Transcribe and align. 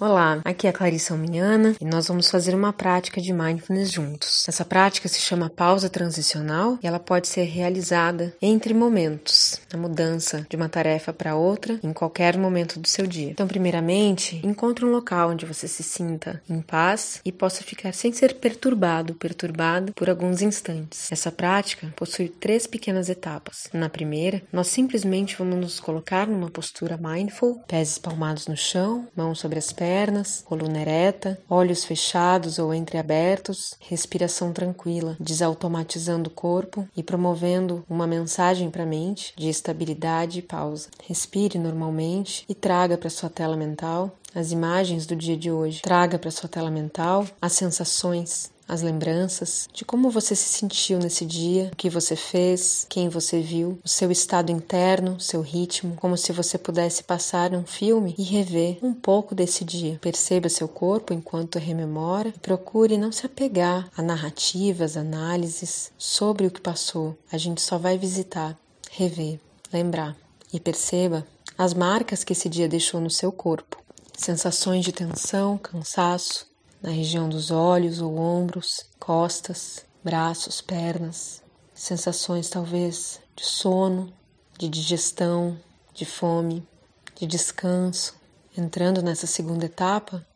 Olá, 0.00 0.40
aqui 0.44 0.68
é 0.68 0.70
a 0.70 0.72
Clarissa 0.72 1.12
Alminiana 1.12 1.74
e 1.80 1.84
nós 1.84 2.06
vamos 2.06 2.30
fazer 2.30 2.54
uma 2.54 2.72
prática 2.72 3.20
de 3.20 3.32
mindfulness 3.32 3.90
juntos. 3.90 4.44
Essa 4.46 4.64
prática 4.64 5.08
se 5.08 5.20
chama 5.20 5.50
pausa 5.50 5.90
transicional 5.90 6.78
e 6.80 6.86
ela 6.86 7.00
pode 7.00 7.26
ser 7.26 7.42
realizada 7.42 8.32
entre 8.40 8.72
momentos, 8.72 9.60
na 9.72 9.76
mudança 9.76 10.46
de 10.48 10.54
uma 10.54 10.68
tarefa 10.68 11.12
para 11.12 11.34
outra, 11.34 11.80
em 11.82 11.92
qualquer 11.92 12.38
momento 12.38 12.78
do 12.78 12.86
seu 12.86 13.08
dia. 13.08 13.32
Então, 13.32 13.48
primeiramente, 13.48 14.40
encontre 14.46 14.84
um 14.84 14.92
local 14.92 15.30
onde 15.30 15.44
você 15.44 15.66
se 15.66 15.82
sinta 15.82 16.40
em 16.48 16.60
paz 16.60 17.20
e 17.24 17.32
possa 17.32 17.64
ficar 17.64 17.92
sem 17.92 18.12
ser 18.12 18.34
perturbado, 18.34 19.16
perturbada 19.16 19.90
por 19.96 20.08
alguns 20.08 20.42
instantes. 20.42 21.10
Essa 21.10 21.32
prática 21.32 21.92
possui 21.96 22.28
três 22.28 22.68
pequenas 22.68 23.08
etapas. 23.08 23.66
Na 23.72 23.88
primeira, 23.88 24.42
nós 24.52 24.68
simplesmente 24.68 25.34
vamos 25.36 25.56
nos 25.56 25.80
colocar 25.80 26.28
numa 26.28 26.48
postura 26.48 26.96
mindful, 26.96 27.64
pés 27.66 27.90
espalmados 27.90 28.46
no 28.46 28.56
chão, 28.56 29.04
mãos 29.16 29.40
sobre 29.40 29.58
as 29.58 29.72
pernas 29.72 29.87
pernas, 29.88 30.44
coluna 30.46 30.82
ereta, 30.82 31.40
olhos 31.48 31.82
fechados 31.82 32.58
ou 32.58 32.74
entreabertos, 32.74 33.74
respiração 33.80 34.52
tranquila, 34.52 35.16
desautomatizando 35.18 36.28
o 36.28 36.32
corpo 36.32 36.86
e 36.94 37.02
promovendo 37.02 37.82
uma 37.88 38.06
mensagem 38.06 38.68
para 38.68 38.82
a 38.82 38.86
mente 38.86 39.32
de 39.34 39.48
estabilidade 39.48 40.40
e 40.40 40.42
pausa. 40.42 40.88
Respire 41.06 41.58
normalmente 41.58 42.44
e 42.46 42.54
traga 42.54 42.98
para 42.98 43.08
sua 43.08 43.30
tela 43.30 43.56
mental 43.56 44.14
as 44.38 44.52
imagens 44.52 45.04
do 45.04 45.16
dia 45.16 45.36
de 45.36 45.50
hoje. 45.50 45.82
Traga 45.82 46.16
para 46.18 46.30
sua 46.30 46.48
tela 46.48 46.70
mental 46.70 47.26
as 47.42 47.54
sensações, 47.54 48.52
as 48.68 48.82
lembranças 48.82 49.68
de 49.72 49.84
como 49.84 50.10
você 50.10 50.36
se 50.36 50.48
sentiu 50.48 50.98
nesse 51.00 51.26
dia, 51.26 51.70
o 51.72 51.76
que 51.76 51.90
você 51.90 52.14
fez, 52.14 52.86
quem 52.88 53.08
você 53.08 53.40
viu, 53.40 53.80
o 53.84 53.88
seu 53.88 54.12
estado 54.12 54.52
interno, 54.52 55.18
seu 55.18 55.40
ritmo, 55.40 55.96
como 55.96 56.16
se 56.16 56.32
você 56.32 56.56
pudesse 56.56 57.02
passar 57.02 57.52
um 57.52 57.64
filme 57.66 58.14
e 58.16 58.22
rever 58.22 58.78
um 58.80 58.94
pouco 58.94 59.34
desse 59.34 59.64
dia. 59.64 59.98
Perceba 60.00 60.48
seu 60.48 60.68
corpo 60.68 61.12
enquanto 61.12 61.58
rememora 61.58 62.28
e 62.28 62.38
procure 62.38 62.96
não 62.96 63.10
se 63.10 63.26
apegar 63.26 63.88
a 63.96 64.02
narrativas, 64.02 64.96
análises 64.96 65.90
sobre 65.98 66.46
o 66.46 66.50
que 66.50 66.60
passou. 66.60 67.18
A 67.32 67.36
gente 67.36 67.60
só 67.60 67.76
vai 67.76 67.98
visitar, 67.98 68.56
rever, 68.92 69.40
lembrar 69.72 70.16
e 70.52 70.60
perceba 70.60 71.26
as 71.56 71.74
marcas 71.74 72.22
que 72.22 72.32
esse 72.32 72.48
dia 72.48 72.68
deixou 72.68 73.00
no 73.00 73.10
seu 73.10 73.32
corpo. 73.32 73.87
Sensações 74.20 74.84
de 74.84 74.90
tensão, 74.90 75.56
cansaço, 75.56 76.44
na 76.82 76.90
região 76.90 77.28
dos 77.28 77.52
olhos 77.52 78.00
ou 78.00 78.18
ombros, 78.18 78.84
costas, 78.98 79.86
braços, 80.02 80.60
pernas, 80.60 81.40
sensações 81.72 82.50
talvez 82.50 83.20
de 83.36 83.46
sono, 83.46 84.12
de 84.58 84.68
digestão, 84.68 85.56
de 85.94 86.04
fome, 86.04 86.66
de 87.14 87.26
descanso. 87.26 88.16
Entrando 88.56 89.02
nessa 89.02 89.26
segunda 89.26 89.66
etapa, 89.66 90.26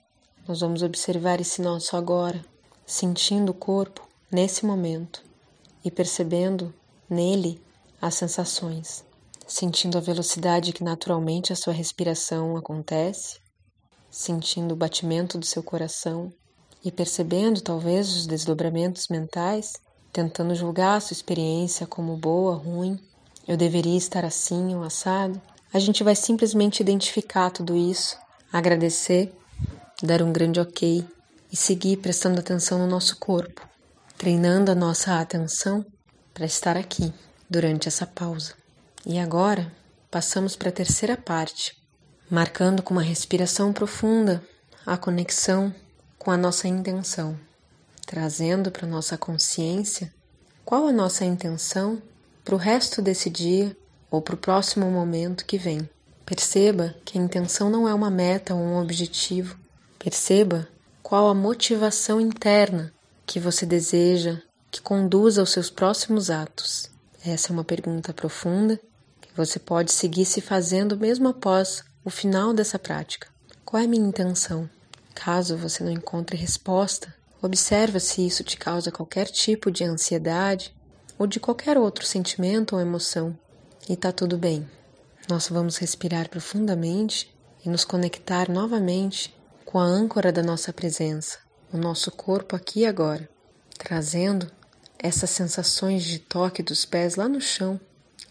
nós 0.47 0.61
vamos 0.61 0.85
observar 0.85 1.41
esse 1.41 1.61
nosso 1.61 1.97
agora, 1.97 2.41
sentindo 2.87 3.51
o 3.51 3.55
corpo 3.55 4.09
nesse 4.31 4.65
momento 4.65 5.25
e 5.85 5.91
percebendo 5.91 6.73
nele 7.11 7.61
as 8.01 8.15
sensações, 8.15 9.05
sentindo 9.45 9.99
a 9.99 10.01
velocidade 10.01 10.73
que 10.73 10.85
naturalmente 10.85 11.53
a 11.53 11.57
sua 11.57 11.73
respiração 11.73 12.57
acontece, 12.57 13.42
sentindo 14.13 14.73
o 14.73 14.77
batimento 14.77 15.39
do 15.39 15.47
seu 15.47 15.63
coração 15.63 16.31
e 16.85 16.93
percebendo 16.93 17.63
talvez 17.63 18.15
os 18.15 18.27
desdobramentos 18.27 19.09
mentais, 19.09 19.73
tentando 20.13 20.55
julgar 20.55 20.97
a 20.97 21.01
sua 21.01 21.15
experiência 21.15 21.87
como 21.87 22.17
boa, 22.17 22.55
ruim, 22.55 23.01
eu 23.49 23.57
deveria 23.57 23.97
estar 23.97 24.25
assim 24.25 24.75
ou 24.75 24.83
assado, 24.83 25.41
a 25.73 25.79
gente 25.79 26.05
vai 26.05 26.15
simplesmente 26.15 26.81
identificar 26.81 27.51
tudo 27.51 27.75
isso, 27.75 28.19
agradecer, 28.53 29.33
dar 30.03 30.21
um 30.21 30.31
grande 30.31 30.61
ok 30.61 31.03
e 31.51 31.57
seguir 31.57 31.97
prestando 31.97 32.39
atenção 32.39 32.79
no 32.79 32.87
nosso 32.87 33.19
corpo, 33.19 33.67
treinando 34.19 34.71
a 34.71 34.75
nossa 34.75 35.19
atenção 35.19 35.85
para 36.35 36.45
estar 36.45 36.77
aqui 36.77 37.13
durante 37.49 37.89
essa 37.89 38.07
pausa. 38.07 38.55
E 39.07 39.19
agora 39.19 39.73
passamos 40.11 40.55
para 40.55 40.69
a 40.69 40.73
terceira 40.73 41.17
parte, 41.17 41.82
marcando 42.33 42.83
com 42.83 42.95
uma 42.95 43.03
respiração 43.03 43.75
profunda 43.75 44.43
a 44.87 44.97
conexão 44.97 45.71
com 46.19 46.31
a 46.31 46.37
nossa 46.37 46.67
intenção, 46.67 47.39
trazendo 48.07 48.71
para 48.71 48.89
nossa 48.89 49.19
consciência 49.19 50.11
qual 50.65 50.87
a 50.87 50.93
nossa 50.93 51.27
intenção 51.27 52.01
para 52.43 52.55
o 52.55 52.59
resto 52.59 53.03
desse 53.03 53.29
dia 53.29 53.77
ou 54.11 54.23
para 54.23 54.35
o 54.35 54.39
próximo 54.39 54.91
momento 54.91 55.45
que 55.45 55.59
vem. 55.59 55.87
Perceba 56.25 56.95
que 57.05 57.19
a 57.19 57.21
intenção 57.21 57.69
não 57.69 57.87
é 57.87 57.93
uma 57.93 58.11
meta 58.11 58.55
ou 58.55 58.61
um 58.63 58.81
objetivo. 58.81 59.55
Perceba 59.99 60.67
qual 61.03 61.29
a 61.29 61.35
motivação 61.35 62.19
interna 62.19 62.95
que 63.27 63.39
você 63.39 63.67
deseja 63.67 64.39
que 64.71 64.81
conduza 64.81 65.43
aos 65.43 65.51
seus 65.51 65.69
próximos 65.69 66.31
atos. 66.31 66.89
Essa 67.23 67.51
é 67.51 67.53
uma 67.53 67.63
pergunta 67.63 68.15
profunda 68.15 68.81
que 69.21 69.29
você 69.37 69.59
pode 69.59 69.93
seguir 69.93 70.25
se 70.25 70.41
fazendo 70.41 70.97
mesmo 70.97 71.29
após 71.29 71.85
o 72.05 72.11
final 72.11 72.53
dessa 72.53 72.79
prática. 72.79 73.29
Qual 73.65 73.81
é 73.81 73.85
a 73.85 73.89
minha 73.89 74.07
intenção? 74.07 74.69
Caso 75.15 75.57
você 75.57 75.85
não 75.85 75.93
encontre 75.93 76.37
resposta, 76.37 77.15
observa 77.41 78.01
se 78.01 78.27
isso 78.27 78.43
te 78.43 78.57
causa 78.57 78.91
qualquer 78.91 79.27
tipo 79.27 79.71
de 79.71 79.85
ansiedade 79.85 80.75
ou 81.17 81.27
de 81.27 81.39
qualquer 81.39 81.79
outro 81.79 82.05
sentimento 82.05 82.75
ou 82.75 82.81
emoção. 82.81 83.39
E 83.89 83.97
tá 83.97 84.11
tudo 84.11 84.37
bem. 84.37 84.69
Nós 85.29 85.49
vamos 85.49 85.77
respirar 85.77 86.29
profundamente 86.29 87.33
e 87.65 87.69
nos 87.69 87.85
conectar 87.85 88.51
novamente 88.51 89.33
com 89.65 89.79
a 89.79 89.85
âncora 89.85 90.33
da 90.33 90.43
nossa 90.43 90.73
presença, 90.73 91.39
o 91.73 91.77
nosso 91.77 92.11
corpo 92.11 92.57
aqui 92.57 92.81
e 92.81 92.87
agora, 92.87 93.29
trazendo 93.79 94.51
essas 94.99 95.31
sensações 95.31 96.03
de 96.03 96.19
toque 96.19 96.63
dos 96.63 96.85
pés 96.85 97.15
lá 97.15 97.29
no 97.29 97.41
chão, 97.41 97.81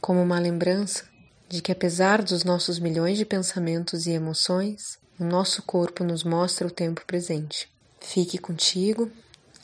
como 0.01 0.21
uma 0.21 0.39
lembrança 0.39 1.10
de 1.51 1.61
que 1.61 1.71
apesar 1.71 2.21
dos 2.21 2.45
nossos 2.45 2.79
milhões 2.79 3.17
de 3.17 3.25
pensamentos 3.25 4.07
e 4.07 4.11
emoções, 4.11 4.97
o 5.19 5.25
nosso 5.25 5.61
corpo 5.63 6.01
nos 6.01 6.23
mostra 6.23 6.65
o 6.65 6.71
tempo 6.71 7.05
presente. 7.05 7.69
Fique 7.99 8.37
contigo, 8.37 9.11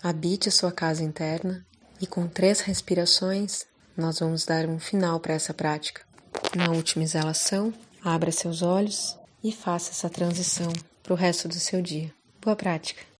habite 0.03 0.49
a 0.49 0.51
sua 0.51 0.71
casa 0.71 1.01
interna 1.01 1.65
e 2.01 2.05
com 2.05 2.27
três 2.27 2.59
respirações 2.59 3.65
nós 3.95 4.19
vamos 4.19 4.45
dar 4.45 4.67
um 4.67 4.77
final 4.77 5.17
para 5.21 5.33
essa 5.33 5.53
prática. 5.53 6.01
Na 6.53 6.71
última 6.71 7.05
exalação, 7.05 7.73
abra 8.03 8.33
seus 8.33 8.61
olhos 8.61 9.17
e 9.41 9.53
faça 9.53 9.91
essa 9.91 10.09
transição 10.09 10.71
para 11.01 11.13
o 11.13 11.17
resto 11.17 11.47
do 11.47 11.55
seu 11.55 11.81
dia. 11.81 12.13
Boa 12.41 12.55
prática! 12.55 13.07